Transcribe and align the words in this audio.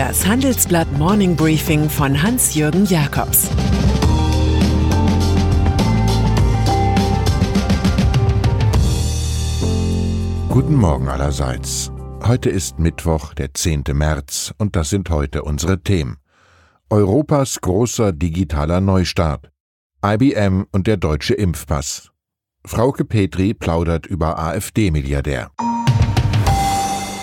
Das 0.00 0.26
Handelsblatt 0.26 0.90
Morning 0.96 1.36
Briefing 1.36 1.90
von 1.90 2.22
Hans-Jürgen 2.22 2.86
Jakobs 2.86 3.50
Guten 10.48 10.74
Morgen 10.74 11.06
allerseits. 11.06 11.92
Heute 12.26 12.48
ist 12.48 12.78
Mittwoch, 12.78 13.34
der 13.34 13.52
10. 13.52 13.84
März, 13.92 14.54
und 14.56 14.74
das 14.74 14.88
sind 14.88 15.10
heute 15.10 15.42
unsere 15.42 15.82
Themen. 15.82 16.16
Europas 16.88 17.60
großer 17.60 18.14
digitaler 18.14 18.80
Neustart. 18.80 19.50
IBM 20.02 20.64
und 20.72 20.86
der 20.86 20.96
deutsche 20.96 21.34
Impfpass. 21.34 22.08
Frauke 22.64 23.04
Petri 23.04 23.52
plaudert 23.52 24.06
über 24.06 24.38
AfD-Milliardär. 24.38 25.50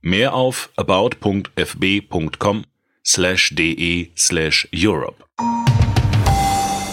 Mehr 0.00 0.34
auf 0.34 0.70
about.fb.com 0.76 2.64
slash 3.04 3.54
de 3.54 4.10
slash 4.16 4.68
Europe. 4.72 5.24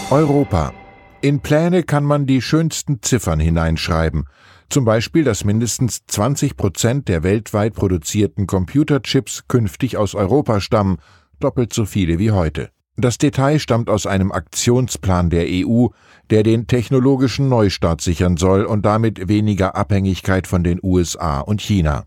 Europa. 0.09 0.73
In 1.21 1.39
Pläne 1.39 1.83
kann 1.83 2.03
man 2.03 2.25
die 2.25 2.41
schönsten 2.41 3.01
Ziffern 3.01 3.39
hineinschreiben. 3.39 4.25
Zum 4.69 4.85
Beispiel, 4.85 5.23
dass 5.23 5.43
mindestens 5.43 6.05
20 6.07 6.57
Prozent 6.57 7.07
der 7.07 7.23
weltweit 7.23 7.73
produzierten 7.73 8.47
Computerchips 8.47 9.47
künftig 9.47 9.97
aus 9.97 10.15
Europa 10.15 10.59
stammen, 10.59 10.97
doppelt 11.39 11.73
so 11.73 11.85
viele 11.85 12.19
wie 12.19 12.31
heute. 12.31 12.69
Das 12.97 13.17
Detail 13.17 13.59
stammt 13.59 13.89
aus 13.89 14.07
einem 14.07 14.31
Aktionsplan 14.31 15.29
der 15.29 15.45
EU, 15.47 15.87
der 16.29 16.43
den 16.43 16.67
technologischen 16.67 17.49
Neustart 17.49 18.01
sichern 18.01 18.37
soll 18.37 18.63
und 18.63 18.85
damit 18.85 19.27
weniger 19.27 19.75
Abhängigkeit 19.75 20.47
von 20.47 20.63
den 20.63 20.79
USA 20.81 21.41
und 21.41 21.61
China. 21.61 22.05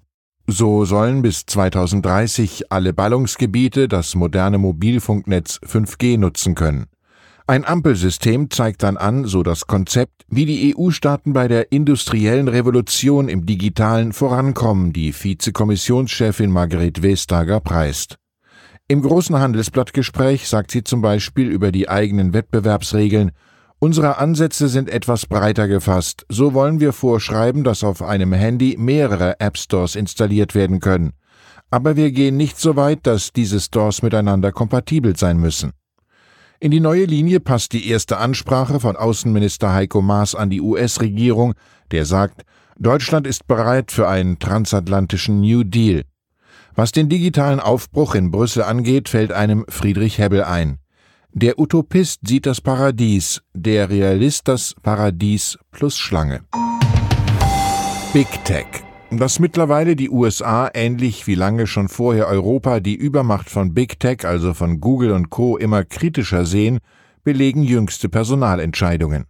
So 0.51 0.87
sollen 0.87 1.21
bis 1.21 1.45
2030 1.45 2.73
alle 2.73 2.95
Ballungsgebiete 2.95 3.87
das 3.87 4.15
moderne 4.15 4.57
Mobilfunknetz 4.57 5.61
5G 5.63 6.17
nutzen 6.17 6.55
können. 6.55 6.87
Ein 7.47 7.67
Ampelsystem 7.67 8.51
zeigt 8.51 8.83
dann 8.83 8.97
an, 8.97 9.27
so 9.27 9.43
das 9.43 9.67
Konzept, 9.67 10.25
wie 10.29 10.47
die 10.47 10.75
EU-Staaten 10.75 11.35
bei 11.35 11.49
der 11.49 11.71
industriellen 11.71 12.49
Revolution 12.49 13.29
im 13.29 13.45
Digitalen 13.45 14.15
vorankommen, 14.15 14.95
die 14.95 15.13
Vizekommissionschefin 15.13 16.51
Margret 16.51 17.03
Vestager 17.03 17.61
preist. 17.61 18.17
Im 18.89 19.03
großen 19.03 19.39
Handelsblattgespräch 19.39 20.49
sagt 20.49 20.71
sie 20.71 20.83
zum 20.83 21.03
Beispiel 21.03 21.49
über 21.49 21.73
die 21.73 21.91
eigenen 21.91 22.33
Wettbewerbsregeln, 22.33 23.33
Unsere 23.81 24.19
Ansätze 24.19 24.69
sind 24.69 24.91
etwas 24.91 25.27
breiter 25.27 25.69
gefasst. 25.69 26.27
So 26.29 26.53
wollen 26.53 26.81
wir 26.81 26.93
vorschreiben, 26.93 27.63
dass 27.63 27.85
auf 27.85 28.03
einem 28.03 28.33
Handy 28.33 28.77
mehrere 28.77 29.39
App 29.39 29.57
Stores 29.57 29.95
installiert 29.95 30.57
werden 30.57 30.81
können. 30.81 31.13
Aber 31.71 31.95
wir 31.95 32.11
gehen 32.11 32.37
nicht 32.37 32.59
so 32.59 32.75
weit, 32.75 33.07
dass 33.07 33.33
diese 33.33 33.61
Stores 33.61 34.03
miteinander 34.03 34.51
kompatibel 34.51 35.17
sein 35.17 35.39
müssen. 35.39 35.73
In 36.59 36.73
die 36.73 36.81
neue 36.81 37.05
Linie 37.05 37.39
passt 37.39 37.73
die 37.73 37.89
erste 37.89 38.19
Ansprache 38.19 38.81
von 38.81 38.97
Außenminister 38.97 39.73
Heiko 39.73 40.03
Maas 40.03 40.35
an 40.35 40.51
die 40.51 40.61
US-Regierung, 40.61 41.55
der 41.93 42.05
sagt, 42.05 42.43
Deutschland 42.81 43.29
ist 43.29 43.47
bereit 43.47 43.93
für 43.93 44.09
einen 44.09 44.41
transatlantischen 44.41 45.41
New 45.41 45.63
Deal. 45.63 46.03
Was 46.75 46.91
den 46.91 47.09
digitalen 47.09 47.61
Aufbruch 47.61 48.17
in 48.17 48.33
Brüssel 48.33 48.65
angeht, 48.65 49.09
fällt 49.09 49.31
einem 49.31 49.65
Friedrich 49.69 50.19
Hebbel 50.19 50.43
ein. 50.43 50.79
Der 51.35 51.59
Utopist 51.59 52.27
sieht 52.27 52.47
das 52.47 52.61
Paradies, 52.61 53.43
der 53.53 53.91
Realist 53.91 54.49
das 54.49 54.75
Paradies 54.83 55.59
plus 55.71 55.97
Schlange. 55.97 56.41
Big 58.13 58.27
Tech. 58.45 58.67
Dass 59.11 59.39
mittlerweile 59.39 59.95
die 59.95 60.11
USA 60.11 60.71
ähnlich 60.73 61.27
wie 61.27 61.35
lange 61.35 61.67
schon 61.67 61.89
vorher 61.89 62.27
Europa 62.27 62.81
die 62.81 62.95
Übermacht 62.95 63.51
von 63.51 63.75
Big 63.75 64.01
Tech, 64.01 64.25
also 64.25 64.55
von 64.55 64.81
Google 64.81 65.13
und 65.13 65.31
Co. 65.31 65.57
immer 65.57 65.85
kritischer 65.85 66.45
sehen, 66.45 66.79
belegen 67.25 67.63
jüngste 67.63 68.09
Personalentscheidungen. 68.09 69.27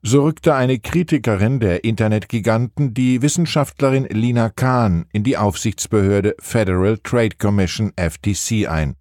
So 0.00 0.22
rückte 0.22 0.54
eine 0.54 0.78
Kritikerin 0.78 1.60
der 1.60 1.84
Internetgiganten 1.84 2.94
die 2.94 3.20
Wissenschaftlerin 3.20 4.04
Lina 4.04 4.48
Kahn 4.48 5.06
in 5.12 5.22
die 5.22 5.36
Aufsichtsbehörde 5.36 6.34
Federal 6.38 6.98
Trade 6.98 7.36
Commission 7.36 7.92
FTC 7.96 8.68
ein. 8.68 8.96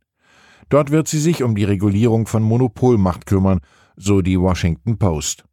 Dort 0.72 0.90
wird 0.90 1.09
sie 1.09 1.20
sich 1.20 1.44
um 1.44 1.54
die 1.54 1.66
Regulierung 1.66 2.28
von 2.28 2.42
Monopolmacht 2.42 3.26
kümmern, 3.26 3.59
so 3.98 4.22
die 4.22 4.40
Washington 4.40 4.98
Post. 4.98 5.44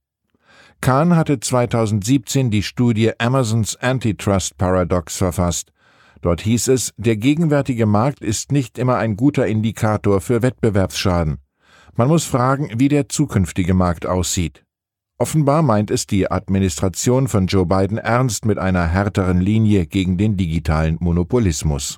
Kahn 0.80 1.16
hatte 1.16 1.40
2017 1.40 2.52
die 2.52 2.62
Studie 2.62 3.10
Amazons 3.18 3.74
Antitrust 3.74 4.56
Paradox 4.58 5.16
verfasst. 5.16 5.72
Dort 6.20 6.40
hieß 6.42 6.68
es, 6.68 6.92
der 6.96 7.16
gegenwärtige 7.16 7.84
Markt 7.84 8.20
ist 8.20 8.52
nicht 8.52 8.78
immer 8.78 8.96
ein 8.98 9.16
guter 9.16 9.48
Indikator 9.48 10.20
für 10.20 10.40
Wettbewerbsschaden. 10.40 11.38
Man 11.96 12.06
muss 12.06 12.24
fragen, 12.24 12.70
wie 12.76 12.88
der 12.88 13.08
zukünftige 13.08 13.74
Markt 13.74 14.06
aussieht. 14.06 14.62
Offenbar 15.18 15.62
meint 15.62 15.90
es 15.90 16.06
die 16.06 16.30
Administration 16.30 17.26
von 17.26 17.48
Joe 17.48 17.66
Biden 17.66 17.98
ernst 17.98 18.44
mit 18.44 18.58
einer 18.58 18.86
härteren 18.86 19.40
Linie 19.40 19.86
gegen 19.86 20.16
den 20.16 20.36
digitalen 20.36 20.96
Monopolismus. 21.00 21.96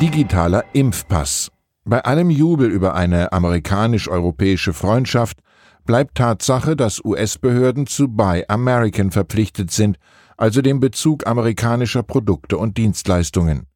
Digitaler 0.00 0.64
Impfpass. 0.72 1.50
Bei 1.84 2.02
allem 2.02 2.30
Jubel 2.30 2.70
über 2.70 2.94
eine 2.94 3.34
amerikanisch-europäische 3.34 4.72
Freundschaft 4.72 5.40
bleibt 5.84 6.14
Tatsache, 6.14 6.74
dass 6.74 7.04
US-Behörden 7.04 7.86
zu 7.86 8.08
Buy 8.08 8.44
American 8.48 9.10
verpflichtet 9.10 9.70
sind, 9.70 9.98
also 10.38 10.62
dem 10.62 10.80
Bezug 10.80 11.26
amerikanischer 11.26 12.02
Produkte 12.02 12.56
und 12.56 12.78
Dienstleistungen. 12.78 13.66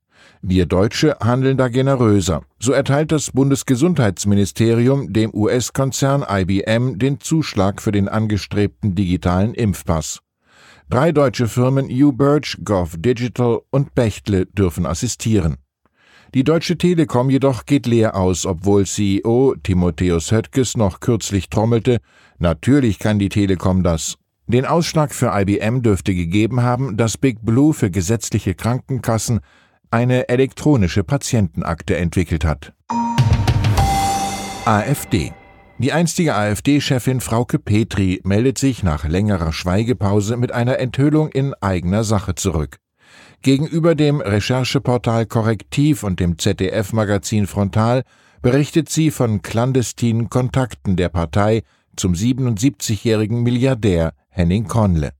Wir 0.40 0.64
Deutsche 0.64 1.14
handeln 1.22 1.58
da 1.58 1.68
generöser. 1.68 2.40
So 2.58 2.72
erteilt 2.72 3.12
das 3.12 3.30
Bundesgesundheitsministerium 3.30 5.12
dem 5.12 5.30
US-Konzern 5.34 6.24
IBM 6.26 6.98
den 6.98 7.20
Zuschlag 7.20 7.82
für 7.82 7.92
den 7.92 8.08
angestrebten 8.08 8.94
digitalen 8.94 9.52
Impfpass. 9.52 10.20
Drei 10.88 11.12
deutsche 11.12 11.48
Firmen 11.48 11.90
UBirch, 11.90 12.56
Gov 12.64 12.94
Digital 12.96 13.60
und 13.70 13.94
Bechtle 13.94 14.46
dürfen 14.46 14.86
assistieren. 14.86 15.58
Die 16.34 16.42
Deutsche 16.42 16.76
Telekom 16.76 17.30
jedoch 17.30 17.64
geht 17.64 17.86
leer 17.86 18.16
aus, 18.16 18.44
obwohl 18.44 18.86
CEO 18.86 19.54
Timotheus 19.62 20.32
Höttges 20.32 20.76
noch 20.76 20.98
kürzlich 20.98 21.48
trommelte, 21.48 22.00
natürlich 22.40 22.98
kann 22.98 23.20
die 23.20 23.28
Telekom 23.28 23.84
das. 23.84 24.16
Den 24.48 24.66
Ausschlag 24.66 25.14
für 25.14 25.30
IBM 25.32 25.82
dürfte 25.82 26.12
gegeben 26.12 26.62
haben, 26.62 26.96
dass 26.96 27.18
Big 27.18 27.38
Blue 27.42 27.72
für 27.72 27.88
gesetzliche 27.88 28.56
Krankenkassen 28.56 29.38
eine 29.92 30.28
elektronische 30.28 31.04
Patientenakte 31.04 31.96
entwickelt 31.96 32.44
hat. 32.44 32.72
AfD 34.64 35.32
die 35.78 35.92
einstige 35.92 36.36
AfD-Chefin 36.36 37.20
Frauke 37.20 37.58
Petri 37.58 38.20
meldet 38.22 38.58
sich 38.58 38.84
nach 38.84 39.08
längerer 39.08 39.52
Schweigepause 39.52 40.36
mit 40.36 40.52
einer 40.52 40.78
Enthüllung 40.78 41.30
in 41.30 41.52
eigener 41.54 42.04
Sache 42.04 42.36
zurück. 42.36 42.78
Gegenüber 43.44 43.94
dem 43.94 44.22
Rechercheportal 44.22 45.26
Korrektiv 45.26 46.02
und 46.02 46.18
dem 46.18 46.38
ZDF-Magazin 46.38 47.46
Frontal 47.46 48.04
berichtet 48.40 48.88
sie 48.88 49.10
von 49.10 49.42
clandestinen 49.42 50.30
Kontakten 50.30 50.96
der 50.96 51.10
Partei 51.10 51.62
zum 51.94 52.14
77-jährigen 52.14 53.42
Milliardär 53.42 54.14
Henning 54.30 54.66
Conle. 54.66 55.12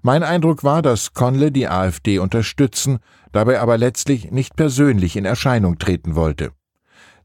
Mein 0.00 0.22
Eindruck 0.22 0.64
war, 0.64 0.80
dass 0.80 1.12
Conle 1.12 1.52
die 1.52 1.68
AfD 1.68 2.18
unterstützen, 2.18 3.00
dabei 3.30 3.60
aber 3.60 3.76
letztlich 3.76 4.30
nicht 4.30 4.56
persönlich 4.56 5.16
in 5.16 5.26
Erscheinung 5.26 5.76
treten 5.76 6.14
wollte. 6.14 6.52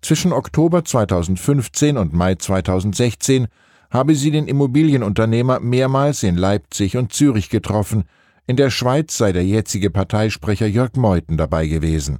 Zwischen 0.02 0.34
Oktober 0.34 0.84
2015 0.84 1.98
und 1.98 2.14
Mai 2.14 2.36
2016 2.36 3.48
habe 3.90 4.16
sie 4.16 4.32
den 4.32 4.48
Immobilienunternehmer 4.48 5.62
mehrmals 5.62 6.24
in 6.24 6.36
Leipzig 6.36 6.98
und 6.98 7.14
Zürich 7.14 7.50
getroffen, 7.50 8.04
in 8.48 8.56
der 8.56 8.70
Schweiz 8.70 9.18
sei 9.18 9.32
der 9.32 9.46
jetzige 9.46 9.90
Parteisprecher 9.90 10.68
Jörg 10.68 10.96
Meuthen 10.96 11.38
dabei 11.38 11.68
gewesen. 11.68 12.20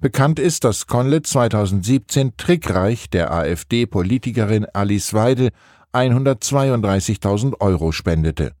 Bekannt 0.00 0.38
ist, 0.38 0.64
dass 0.64 0.86
Conle 0.86 1.22
2017 1.22 2.36
trickreich 2.36 3.10
der 3.10 3.32
AfD-Politikerin 3.32 4.66
Alice 4.72 5.14
Weidel 5.14 5.50
132.000 5.92 7.60
Euro 7.60 7.92
spendete. 7.92 8.52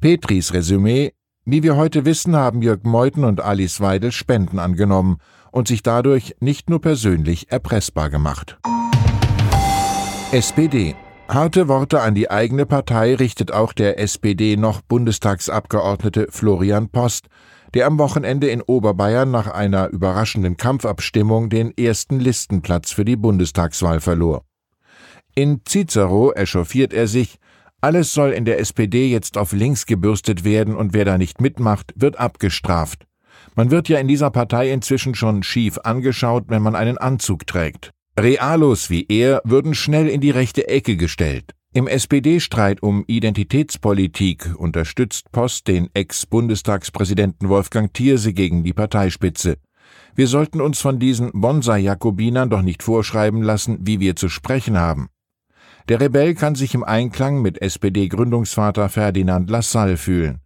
Petris 0.00 0.52
Resümee 0.52 1.12
Wie 1.44 1.62
wir 1.62 1.76
heute 1.76 2.04
wissen, 2.04 2.36
haben 2.36 2.60
Jörg 2.62 2.82
Meuthen 2.82 3.24
und 3.24 3.40
Alice 3.40 3.80
Weidel 3.80 4.12
Spenden 4.12 4.58
angenommen 4.58 5.18
und 5.52 5.68
sich 5.68 5.82
dadurch 5.82 6.34
nicht 6.40 6.68
nur 6.68 6.80
persönlich 6.80 7.50
erpressbar 7.50 8.10
gemacht. 8.10 8.58
SPD. 10.32 10.96
Harte 11.28 11.66
Worte 11.66 12.02
an 12.02 12.14
die 12.14 12.30
eigene 12.30 12.66
Partei 12.66 13.16
richtet 13.16 13.52
auch 13.52 13.72
der 13.72 13.98
SPD 13.98 14.56
noch 14.56 14.80
Bundestagsabgeordnete 14.80 16.28
Florian 16.30 16.88
Post, 16.88 17.26
der 17.74 17.86
am 17.86 17.98
Wochenende 17.98 18.48
in 18.48 18.62
Oberbayern 18.62 19.32
nach 19.32 19.48
einer 19.48 19.88
überraschenden 19.88 20.56
Kampfabstimmung 20.56 21.50
den 21.50 21.76
ersten 21.76 22.20
Listenplatz 22.20 22.92
für 22.92 23.04
die 23.04 23.16
Bundestagswahl 23.16 24.00
verlor. 24.00 24.44
In 25.34 25.62
Cicero 25.66 26.32
echauffiert 26.32 26.94
er 26.94 27.08
sich, 27.08 27.38
alles 27.80 28.14
soll 28.14 28.30
in 28.30 28.44
der 28.44 28.60
SPD 28.60 29.08
jetzt 29.08 29.36
auf 29.36 29.52
links 29.52 29.84
gebürstet 29.84 30.44
werden 30.44 30.76
und 30.76 30.94
wer 30.94 31.04
da 31.04 31.18
nicht 31.18 31.40
mitmacht, 31.40 31.92
wird 31.96 32.18
abgestraft. 32.18 33.04
Man 33.56 33.70
wird 33.72 33.88
ja 33.88 33.98
in 33.98 34.08
dieser 34.08 34.30
Partei 34.30 34.70
inzwischen 34.70 35.14
schon 35.14 35.42
schief 35.42 35.78
angeschaut, 35.82 36.44
wenn 36.46 36.62
man 36.62 36.76
einen 36.76 36.98
Anzug 36.98 37.46
trägt. 37.46 37.90
Realos 38.18 38.88
wie 38.88 39.04
er 39.10 39.42
würden 39.44 39.74
schnell 39.74 40.08
in 40.08 40.22
die 40.22 40.30
rechte 40.30 40.68
Ecke 40.68 40.96
gestellt. 40.96 41.52
Im 41.74 41.86
SPD-Streit 41.86 42.82
um 42.82 43.04
Identitätspolitik 43.06 44.54
unterstützt 44.56 45.30
Post 45.32 45.68
den 45.68 45.90
Ex-Bundestagspräsidenten 45.92 47.50
Wolfgang 47.50 47.92
Thierse 47.92 48.32
gegen 48.32 48.64
die 48.64 48.72
Parteispitze. 48.72 49.58
Wir 50.14 50.28
sollten 50.28 50.62
uns 50.62 50.80
von 50.80 50.98
diesen 50.98 51.30
Bonsai-Jakobinern 51.34 52.48
doch 52.48 52.62
nicht 52.62 52.82
vorschreiben 52.82 53.42
lassen, 53.42 53.80
wie 53.82 54.00
wir 54.00 54.16
zu 54.16 54.30
sprechen 54.30 54.78
haben. 54.78 55.10
Der 55.90 56.00
Rebell 56.00 56.34
kann 56.34 56.54
sich 56.54 56.72
im 56.72 56.84
Einklang 56.84 57.42
mit 57.42 57.60
SPD-Gründungsvater 57.60 58.88
Ferdinand 58.88 59.50
Lassalle 59.50 59.98
fühlen. 59.98 60.40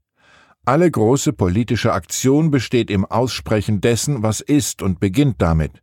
Alle 0.65 0.91
große 0.91 1.33
politische 1.35 1.93
Aktion 1.93 2.51
besteht 2.51 2.91
im 2.91 3.05
Aussprechen 3.05 3.81
dessen, 3.81 4.25
was 4.25 4.41
ist 4.41 4.83
und 4.83 4.99
beginnt 4.99 5.41
damit. 5.41 5.81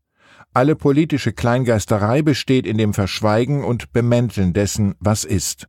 Alle 0.58 0.76
politische 0.76 1.34
Kleingeisterei 1.34 2.24
besteht 2.24 2.66
in 2.66 2.80
dem 2.80 2.96
Verschweigen 2.96 3.64
und 3.64 3.94
Bemänteln 3.94 4.54
dessen, 4.54 4.96
was 5.00 5.24
ist. 5.24 5.68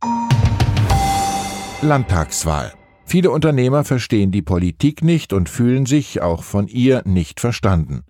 Landtagswahl. 1.83 2.73
Viele 3.05 3.29
Unternehmer 3.29 3.83
verstehen 3.83 4.31
die 4.31 4.41
Politik 4.41 5.03
nicht 5.03 5.31
und 5.31 5.47
fühlen 5.47 5.85
sich 5.85 6.23
auch 6.23 6.41
von 6.41 6.65
ihr 6.67 7.03
nicht 7.05 7.39
verstanden. 7.39 8.01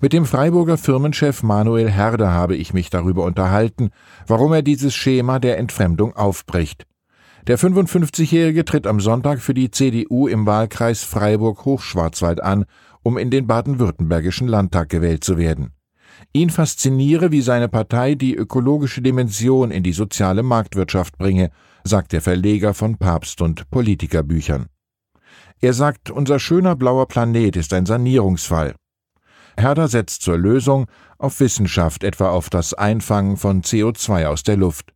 Mit 0.00 0.12
dem 0.12 0.24
Freiburger 0.24 0.78
Firmenchef 0.78 1.44
Manuel 1.44 1.88
Herder 1.88 2.32
habe 2.32 2.56
ich 2.56 2.74
mich 2.74 2.90
darüber 2.90 3.22
unterhalten, 3.22 3.90
warum 4.26 4.52
er 4.52 4.62
dieses 4.62 4.96
Schema 4.96 5.38
der 5.38 5.58
Entfremdung 5.58 6.16
aufbricht. 6.16 6.88
Der 7.46 7.56
55-Jährige 7.56 8.64
tritt 8.64 8.88
am 8.88 8.98
Sonntag 8.98 9.38
für 9.38 9.54
die 9.54 9.70
CDU 9.70 10.26
im 10.26 10.44
Wahlkreis 10.44 11.04
Freiburg-Hochschwarzwald 11.04 12.42
an, 12.42 12.64
um 13.04 13.16
in 13.16 13.30
den 13.30 13.46
baden-württembergischen 13.46 14.48
Landtag 14.48 14.88
gewählt 14.88 15.22
zu 15.22 15.38
werden. 15.38 15.75
Ihn 16.32 16.50
fasziniere, 16.50 17.32
wie 17.32 17.40
seine 17.40 17.68
Partei 17.68 18.14
die 18.14 18.34
ökologische 18.34 19.02
Dimension 19.02 19.70
in 19.70 19.82
die 19.82 19.92
soziale 19.92 20.42
Marktwirtschaft 20.42 21.18
bringe, 21.18 21.50
sagt 21.84 22.12
der 22.12 22.20
Verleger 22.20 22.74
von 22.74 22.96
Papst 22.96 23.40
und 23.40 23.70
Politikerbüchern. 23.70 24.66
Er 25.60 25.72
sagt, 25.72 26.10
unser 26.10 26.38
schöner 26.38 26.76
blauer 26.76 27.08
Planet 27.08 27.56
ist 27.56 27.72
ein 27.72 27.86
Sanierungsfall. 27.86 28.74
Herder 29.58 29.88
setzt 29.88 30.22
zur 30.22 30.36
Lösung 30.36 30.86
auf 31.18 31.40
Wissenschaft, 31.40 32.04
etwa 32.04 32.30
auf 32.30 32.50
das 32.50 32.74
Einfangen 32.74 33.38
von 33.38 33.62
CO2 33.62 34.26
aus 34.26 34.42
der 34.42 34.58
Luft. 34.58 34.92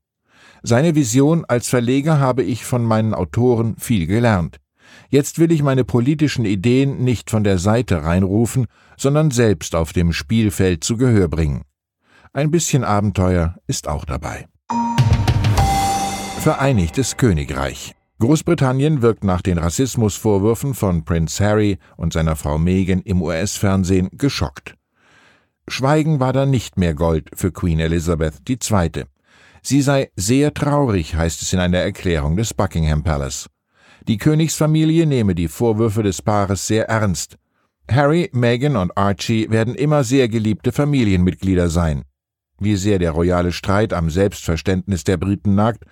Seine 0.62 0.94
Vision 0.94 1.46
als 1.46 1.68
Verleger 1.68 2.18
habe 2.18 2.42
ich 2.42 2.66
von 2.66 2.84
meinen 2.84 3.14
Autoren 3.14 3.76
viel 3.78 4.06
gelernt. 4.06 4.59
Jetzt 5.08 5.38
will 5.38 5.52
ich 5.52 5.62
meine 5.62 5.84
politischen 5.84 6.44
Ideen 6.44 7.02
nicht 7.04 7.30
von 7.30 7.44
der 7.44 7.58
Seite 7.58 8.04
reinrufen, 8.04 8.66
sondern 8.96 9.30
selbst 9.30 9.74
auf 9.74 9.92
dem 9.92 10.12
Spielfeld 10.12 10.84
zu 10.84 10.96
Gehör 10.96 11.28
bringen. 11.28 11.62
Ein 12.32 12.50
bisschen 12.50 12.84
Abenteuer 12.84 13.56
ist 13.66 13.88
auch 13.88 14.04
dabei. 14.04 14.46
Vereinigtes 16.40 17.16
Königreich. 17.16 17.94
Großbritannien 18.20 19.02
wirkt 19.02 19.24
nach 19.24 19.40
den 19.40 19.58
Rassismusvorwürfen 19.58 20.74
von 20.74 21.04
Prince 21.04 21.42
Harry 21.44 21.78
und 21.96 22.12
seiner 22.12 22.36
Frau 22.36 22.58
Meghan 22.58 23.00
im 23.00 23.22
US-Fernsehen 23.22 24.10
geschockt. 24.12 24.74
Schweigen 25.66 26.20
war 26.20 26.32
da 26.32 26.46
nicht 26.46 26.76
mehr 26.76 26.94
Gold 26.94 27.30
für 27.34 27.50
Queen 27.52 27.80
Elizabeth 27.80 28.42
II. 28.48 29.04
Sie 29.62 29.82
sei 29.82 30.10
sehr 30.16 30.52
traurig, 30.52 31.14
heißt 31.14 31.42
es 31.42 31.52
in 31.52 31.60
einer 31.60 31.78
Erklärung 31.78 32.36
des 32.36 32.54
Buckingham 32.54 33.02
Palace. 33.02 33.48
Die 34.08 34.16
Königsfamilie 34.16 35.06
nehme 35.06 35.34
die 35.34 35.48
Vorwürfe 35.48 36.02
des 36.02 36.22
Paares 36.22 36.66
sehr 36.66 36.88
ernst. 36.88 37.36
Harry, 37.90 38.30
Meghan 38.32 38.76
und 38.76 38.96
Archie 38.96 39.50
werden 39.50 39.74
immer 39.74 40.04
sehr 40.04 40.28
geliebte 40.28 40.72
Familienmitglieder 40.72 41.68
sein. 41.68 42.04
Wie 42.58 42.76
sehr 42.76 42.98
der 42.98 43.10
royale 43.10 43.52
Streit 43.52 43.92
am 43.92 44.10
Selbstverständnis 44.10 45.04
der 45.04 45.16
Briten 45.16 45.54
nagt, 45.54 45.84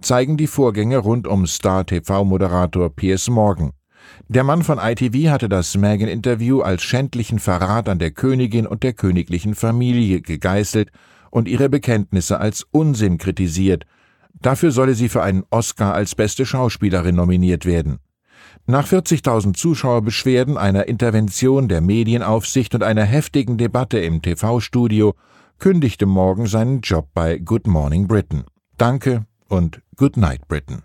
zeigen 0.00 0.36
die 0.36 0.46
Vorgänge 0.46 0.98
rund 0.98 1.26
um 1.26 1.46
Star-TV-Moderator 1.46 2.94
Piers 2.94 3.28
Morgan. 3.28 3.72
Der 4.28 4.44
Mann 4.44 4.62
von 4.62 4.78
ITV 4.78 5.30
hatte 5.30 5.48
das 5.48 5.76
Meghan-Interview 5.76 6.60
als 6.60 6.82
schändlichen 6.82 7.38
Verrat 7.38 7.88
an 7.88 7.98
der 7.98 8.10
Königin 8.10 8.66
und 8.66 8.82
der 8.82 8.92
königlichen 8.92 9.54
Familie 9.54 10.20
gegeißelt 10.20 10.90
und 11.30 11.48
ihre 11.48 11.68
Bekenntnisse 11.68 12.38
als 12.38 12.66
Unsinn 12.70 13.18
kritisiert 13.18 13.84
Dafür 14.40 14.70
solle 14.70 14.94
sie 14.94 15.08
für 15.08 15.22
einen 15.22 15.44
Oscar 15.50 15.94
als 15.94 16.14
beste 16.14 16.46
Schauspielerin 16.46 17.14
nominiert 17.14 17.64
werden. 17.64 17.98
Nach 18.66 18.86
40.000 18.86 19.54
Zuschauerbeschwerden, 19.54 20.56
einer 20.56 20.88
Intervention 20.88 21.68
der 21.68 21.80
Medienaufsicht 21.80 22.74
und 22.74 22.82
einer 22.82 23.04
heftigen 23.04 23.58
Debatte 23.58 23.98
im 23.98 24.22
TV-Studio 24.22 25.14
kündigte 25.58 26.06
Morgan 26.06 26.46
seinen 26.46 26.80
Job 26.80 27.08
bei 27.14 27.38
Good 27.38 27.66
Morning 27.66 28.08
Britain. 28.08 28.44
Danke 28.76 29.24
und 29.48 29.82
Good 29.96 30.16
Night 30.16 30.48
Britain. 30.48 30.82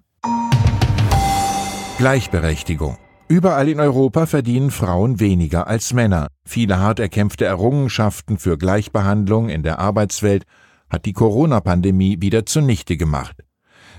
Gleichberechtigung. 1.98 2.98
Überall 3.28 3.70
in 3.70 3.80
Europa 3.80 4.26
verdienen 4.26 4.72
Frauen 4.72 5.20
weniger 5.20 5.68
als 5.68 5.94
Männer. 5.94 6.28
Viele 6.44 6.80
hart 6.80 7.00
erkämpfte 7.00 7.46
Errungenschaften 7.46 8.38
für 8.38 8.58
Gleichbehandlung 8.58 9.50
in 9.50 9.64
der 9.64 9.80
Arbeitswelt 9.80 10.44
hat 10.92 11.06
die 11.06 11.14
Corona-Pandemie 11.14 12.18
wieder 12.22 12.46
zunichte 12.46 12.98
gemacht. 12.98 13.44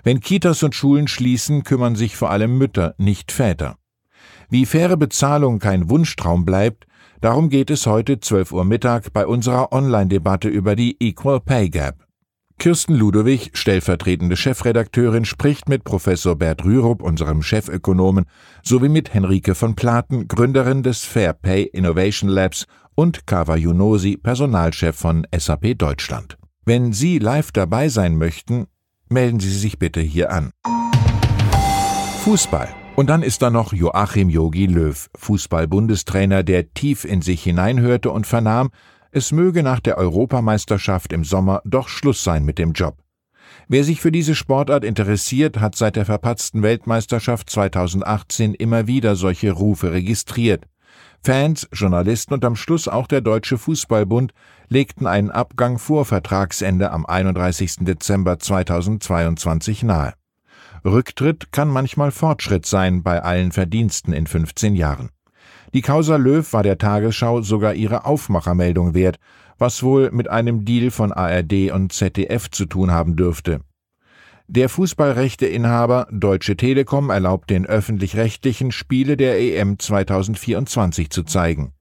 Wenn 0.05 0.21
Kitas 0.21 0.63
und 0.63 0.75
Schulen 0.75 1.09
schließen, 1.09 1.65
kümmern 1.65 1.97
sich 1.97 2.17
vor 2.17 2.31
allem 2.31 2.59
Mütter, 2.59 2.95
nicht 2.99 3.33
Väter. 3.33 3.77
Wie 4.49 4.67
faire 4.67 4.97
Bezahlung 4.97 5.59
kein 5.59 5.89
Wunschtraum 5.89 6.45
bleibt, 6.45 6.87
darum 7.21 7.49
geht 7.49 7.71
es 7.71 7.87
heute 7.87 8.21
12 8.21 8.53
Uhr 8.53 8.65
Mittag 8.65 9.13
bei 9.13 9.27
unserer 9.27 9.73
Online-Debatte 9.73 10.49
über 10.49 10.77
die 10.77 10.97
Equal 11.01 11.41
Pay 11.41 11.71
Gap. 11.71 12.07
Kirsten 12.59 12.95
Ludowig, 12.95 13.51
stellvertretende 13.55 14.37
Chefredakteurin, 14.37 15.25
spricht 15.25 15.69
mit 15.69 15.85
Professor 15.85 16.37
Bert 16.37 16.65
Rürup, 16.65 17.03
unserem 17.03 17.43
Chefökonomen, 17.43 18.27
sowie 18.63 18.89
mit 18.89 19.15
Henrike 19.15 19.55
von 19.55 19.75
Platen, 19.75 20.29
Gründerin 20.29 20.83
des 20.83 21.05
Fair 21.05 21.33
Pay 21.33 21.65
Innovation 21.65 22.29
Labs 22.29 22.67
und 22.95 23.27
Kava 23.27 23.57
Junosi, 23.57 24.17
Personalchef 24.17 24.95
von 24.95 25.27
SAP 25.37 25.77
Deutschland. 25.79 26.37
Wenn 26.65 26.93
Sie 26.93 27.19
live 27.19 27.51
dabei 27.51 27.89
sein 27.89 28.17
möchten, 28.17 28.69
melden 29.09 29.41
Sie 29.41 29.51
sich 29.51 29.81
bitte 29.81 30.01
hier 30.01 30.31
an. 30.31 30.53
Fußball. 32.23 32.69
Und 32.95 33.11
dann 33.11 33.25
ist 33.25 33.43
da 33.43 33.51
noch 33.51 33.73
Joachim 33.73 34.29
Yogi 34.29 34.67
Löw, 34.67 35.11
Fußball-Bundestrainer, 35.17 36.45
der 36.45 36.73
tief 36.73 37.05
in 37.05 37.21
sich 37.21 37.43
hineinhörte 37.43 38.13
und 38.13 38.29
vernahm, 38.29 38.71
es 39.11 39.33
möge 39.33 39.65
nach 39.65 39.81
der 39.81 39.99
Europameisterschaft 39.99 41.13
im 41.13 41.25
Sommer 41.25 41.63
doch 41.65 41.89
Schluss 41.89 42.23
sein 42.23 42.45
mit 42.45 42.59
dem 42.59 42.75
Job. 42.75 42.97
Wer 43.67 43.83
sich 43.83 44.01
für 44.01 44.13
diese 44.13 44.37
Sportart 44.37 44.85
interessiert, 44.85 45.59
hat 45.59 45.75
seit 45.75 45.97
der 45.97 46.05
verpatzten 46.05 46.63
Weltmeisterschaft 46.63 47.51
2018 47.51 48.55
immer 48.55 48.87
wieder 48.87 49.17
solche 49.17 49.51
Rufe 49.51 49.91
registriert. 49.91 50.67
Fans, 51.25 51.69
Journalisten 51.73 52.35
und 52.35 52.45
am 52.45 52.57
Schluss 52.57 52.89
auch 52.89 53.07
der 53.07 53.21
Deutsche 53.21 53.57
Fußballbund 53.57 54.33
legten 54.69 55.07
einen 55.07 55.31
Abgang 55.31 55.79
vor 55.79 56.05
Vertragsende 56.05 56.91
am 56.91 57.07
31. 57.07 57.77
Dezember 57.83 58.41
2022 58.41 59.85
nahe. 59.85 60.15
Rücktritt 60.85 61.53
kann 61.53 61.69
manchmal 61.69 62.11
Fortschritt 62.11 62.67
sein 62.67 63.05
bei 63.05 63.23
allen 63.23 63.53
Verdiensten 63.53 64.13
in 64.13 64.27
15 64.27 64.75
Jahren. 64.75 65.11
Die 65.73 65.83
Causa 65.83 66.17
Löw 66.17 66.53
war 66.53 66.65
der 66.65 66.79
Tagesschau 66.79 67.41
sogar 67.41 67.75
ihre 67.75 68.05
Aufmachermeldung 68.05 68.93
wert, 68.93 69.21
was 69.59 69.85
wohl 69.85 70.11
mit 70.11 70.29
einem 70.29 70.65
Deal 70.65 70.91
von 70.91 71.13
ARD 71.13 71.71
und 71.71 71.93
ZDF 71.93 72.51
zu 72.51 72.67
tun 72.67 72.91
haben 72.91 73.15
dürfte. 73.15 73.61
Der 74.55 74.69
Fußballrechteinhaber 74.69 76.09
Deutsche 76.11 76.59
Telekom 76.59 77.09
erlaubt 77.09 77.49
den 77.49 77.65
öffentlich-rechtlichen 77.65 78.71
Spiele 78.71 79.17
der 79.17 79.41
EM 79.41 79.79
2024 79.79 81.09
zu 81.09 81.23
zeigen. 81.23 81.73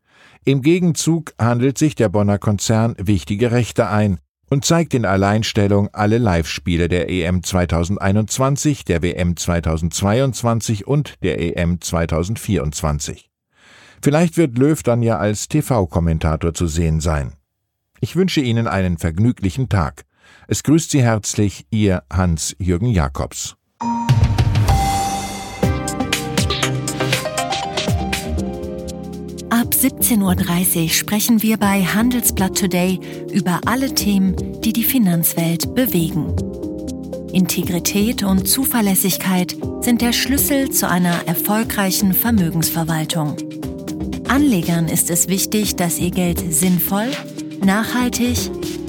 Im 0.45 0.61
Gegenzug 0.61 1.33
handelt 1.37 1.77
sich 1.77 1.95
der 1.95 2.07
Bonner 2.07 2.37
Konzern 2.37 2.95
wichtige 2.97 3.51
Rechte 3.51 3.89
ein, 3.89 4.19
und 4.49 4.63
zeigt 4.63 4.93
in 4.93 5.03
Alleinstellung 5.03 5.89
alle 5.91 6.17
Live-Spiele 6.17 6.87
der 6.87 7.09
EM 7.09 7.43
2021, 7.43 8.85
der 8.85 9.01
WM 9.01 9.35
2022 9.35 10.87
und 10.87 11.21
der 11.23 11.41
EM 11.41 11.81
2024. 11.81 13.29
Vielleicht 14.01 14.37
wird 14.37 14.57
Löw 14.57 14.81
dann 14.81 15.03
ja 15.03 15.17
als 15.17 15.49
TV-Kommentator 15.49 16.53
zu 16.53 16.67
sehen 16.67 17.01
sein. 17.01 17.33
Ich 17.99 18.15
wünsche 18.15 18.39
Ihnen 18.39 18.67
einen 18.67 18.97
vergnüglichen 18.97 19.67
Tag. 19.67 20.05
Es 20.47 20.63
grüßt 20.63 20.91
Sie 20.91 21.03
herzlich 21.03 21.65
Ihr 21.69 22.03
Hans-Jürgen 22.11 22.89
Jakobs. 22.89 23.55
Ab 29.49 29.67
17.30 29.73 30.83
Uhr 30.83 30.89
sprechen 30.89 31.41
wir 31.41 31.57
bei 31.57 31.83
Handelsblatt 31.83 32.57
Today 32.57 32.99
über 33.31 33.61
alle 33.65 33.93
Themen, 33.93 34.35
die 34.61 34.73
die 34.73 34.83
Finanzwelt 34.83 35.75
bewegen. 35.75 36.35
Integrität 37.31 38.23
und 38.23 38.47
Zuverlässigkeit 38.47 39.55
sind 39.81 40.01
der 40.01 40.11
Schlüssel 40.11 40.71
zu 40.71 40.89
einer 40.89 41.27
erfolgreichen 41.27 42.13
Vermögensverwaltung. 42.13 43.37
Anlegern 44.27 44.87
ist 44.87 45.09
es 45.09 45.27
wichtig, 45.27 45.75
dass 45.75 45.99
ihr 45.99 46.11
Geld 46.11 46.39
sinnvoll, 46.51 47.11
nachhaltig 47.63 48.49